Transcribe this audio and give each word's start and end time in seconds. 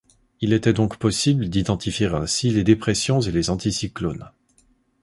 Il 0.39 0.51
était 0.53 0.73
donc 0.73 0.97
possible 0.97 1.47
d'identifier 1.47 2.07
ainsi 2.07 2.49
les 2.49 2.63
dépressions 2.63 3.21
et 3.21 3.29
les 3.31 3.51
anticyclones. 3.51 4.31